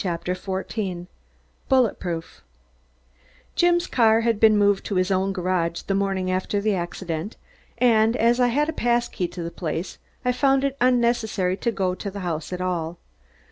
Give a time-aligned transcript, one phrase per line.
[0.03, 1.05] CHAPTER FOURTEEN
[1.69, 2.41] BULLETPROOF
[3.55, 7.37] Jim's car had been moved to his own garage the morning after the accident,
[7.77, 11.71] and as I had a pass key to the place I found it unnecessary to
[11.71, 12.97] go to the house at all.